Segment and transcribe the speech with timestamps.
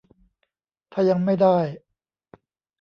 [0.91, 1.57] ถ้ายังไม่ได้